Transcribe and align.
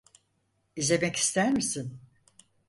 İzlemek 0.75 1.15
ister 1.17 1.51
misin? 1.53 1.99